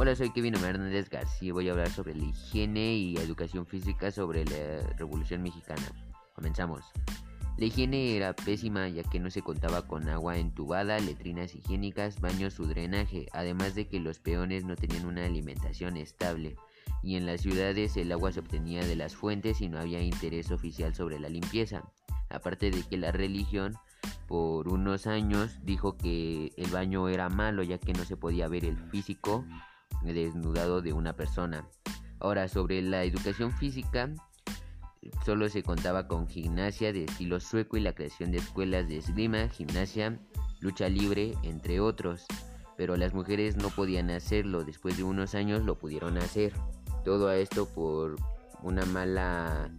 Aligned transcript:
Hola, 0.00 0.14
soy 0.14 0.30
Kevin 0.30 0.54
Hernández 0.54 1.10
García. 1.10 1.52
Voy 1.52 1.68
a 1.68 1.72
hablar 1.72 1.90
sobre 1.90 2.14
la 2.14 2.22
higiene 2.22 2.94
y 2.94 3.16
educación 3.16 3.66
física 3.66 4.12
sobre 4.12 4.44
la 4.44 4.86
Revolución 4.96 5.42
Mexicana. 5.42 5.82
Comenzamos. 6.34 6.84
La 7.56 7.64
higiene 7.64 8.16
era 8.16 8.32
pésima 8.32 8.88
ya 8.88 9.02
que 9.02 9.18
no 9.18 9.28
se 9.28 9.42
contaba 9.42 9.88
con 9.88 10.08
agua 10.08 10.38
entubada, 10.38 11.00
letrinas 11.00 11.56
higiénicas, 11.56 12.20
baños 12.20 12.60
o 12.60 12.66
drenaje, 12.66 13.26
además 13.32 13.74
de 13.74 13.88
que 13.88 13.98
los 13.98 14.20
peones 14.20 14.62
no 14.64 14.76
tenían 14.76 15.04
una 15.04 15.26
alimentación 15.26 15.96
estable 15.96 16.54
y 17.02 17.16
en 17.16 17.26
las 17.26 17.40
ciudades 17.40 17.96
el 17.96 18.12
agua 18.12 18.30
se 18.30 18.38
obtenía 18.38 18.86
de 18.86 18.94
las 18.94 19.16
fuentes 19.16 19.60
y 19.60 19.68
no 19.68 19.80
había 19.80 20.00
interés 20.00 20.52
oficial 20.52 20.94
sobre 20.94 21.18
la 21.18 21.28
limpieza. 21.28 21.82
Aparte 22.30 22.70
de 22.70 22.84
que 22.84 22.98
la 22.98 23.10
religión 23.10 23.74
por 24.28 24.68
unos 24.68 25.08
años 25.08 25.58
dijo 25.64 25.96
que 25.96 26.52
el 26.56 26.70
baño 26.70 27.08
era 27.08 27.28
malo 27.28 27.64
ya 27.64 27.78
que 27.78 27.94
no 27.94 28.04
se 28.04 28.16
podía 28.16 28.46
ver 28.46 28.64
el 28.64 28.78
físico 28.90 29.44
desnudado 30.02 30.80
de 30.82 30.92
una 30.92 31.14
persona. 31.14 31.68
Ahora, 32.20 32.48
sobre 32.48 32.82
la 32.82 33.04
educación 33.04 33.52
física, 33.52 34.10
solo 35.24 35.48
se 35.48 35.62
contaba 35.62 36.08
con 36.08 36.28
gimnasia 36.28 36.92
de 36.92 37.04
estilo 37.04 37.40
sueco 37.40 37.76
y 37.76 37.80
la 37.80 37.94
creación 37.94 38.32
de 38.32 38.38
escuelas 38.38 38.88
de 38.88 38.98
esgrima, 38.98 39.48
gimnasia, 39.48 40.18
lucha 40.60 40.88
libre, 40.88 41.34
entre 41.42 41.80
otros. 41.80 42.26
Pero 42.76 42.96
las 42.96 43.14
mujeres 43.14 43.56
no 43.56 43.70
podían 43.70 44.10
hacerlo, 44.10 44.64
después 44.64 44.96
de 44.96 45.04
unos 45.04 45.34
años 45.34 45.64
lo 45.64 45.78
pudieron 45.78 46.18
hacer. 46.18 46.52
Todo 47.04 47.30
esto 47.32 47.68
por 47.68 48.16
una 48.62 48.84
mala 48.86 49.70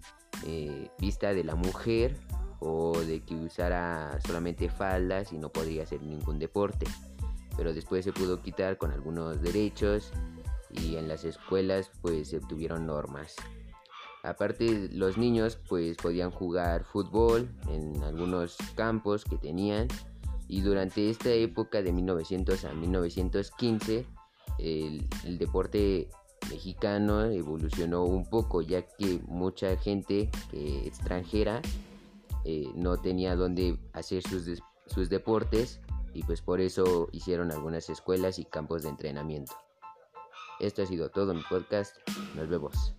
eh, 0.46 0.90
vista 1.00 1.34
de 1.34 1.44
la 1.44 1.56
mujer 1.56 2.16
o 2.60 3.00
de 3.00 3.22
que 3.22 3.36
usara 3.36 4.20
solamente 4.26 4.70
faldas 4.70 5.32
y 5.32 5.38
no 5.38 5.50
podía 5.50 5.84
hacer 5.84 6.02
ningún 6.02 6.40
deporte. 6.40 6.86
Pero 7.60 7.74
después 7.74 8.06
se 8.06 8.14
pudo 8.14 8.42
quitar 8.42 8.78
con 8.78 8.92
algunos 8.92 9.42
derechos 9.42 10.14
y 10.72 10.96
en 10.96 11.10
las 11.10 11.26
escuelas 11.26 11.92
pues 12.02 12.30
se 12.30 12.38
obtuvieron 12.38 12.88
normas. 12.88 13.36
Aparte 14.24 14.88
los 14.94 15.18
niños 15.18 15.60
pues 15.68 15.98
podían 15.98 16.32
jugar 16.32 16.86
fútbol 16.86 17.50
en 17.68 18.02
algunos 18.02 18.56
campos 18.76 19.26
que 19.26 19.36
tenían 19.36 19.90
y 20.48 20.62
durante 20.62 21.10
esta 21.10 21.32
época 21.32 21.82
de 21.82 21.92
1900 21.92 22.64
a 22.64 22.74
1915 22.74 24.06
el, 24.58 25.10
deporte 25.38 26.08
mexicano 26.50 27.26
evolucionó 27.26 28.06
un 28.06 28.24
poco 28.24 28.62
ya 28.62 28.84
que 28.84 29.20
mucha 29.28 29.76
gente 29.76 30.32
extranjera 30.54 31.62
eh, 32.46 32.70
no 32.74 32.96
tenía 32.96 33.36
dónde 33.36 33.78
hacer 33.92 34.24
sus, 34.24 34.46
sus 34.86 35.10
deportes 35.10 35.82
y 36.14 36.24
pues 36.24 36.42
por 36.42 36.62
eso 36.62 37.10
hicieron 37.12 37.52
algunas 37.52 37.90
escuelas 37.90 38.40
y 38.40 38.46
campos 38.46 38.84
de 38.84 38.90
entrenamiento. 38.90 39.54
Esto 40.60 40.82
ha 40.82 40.86
sido 40.86 41.10
todo 41.10 41.34
mi 41.34 41.44
podcast. 41.50 41.96
Nos 42.36 42.50
vemos. 42.50 42.94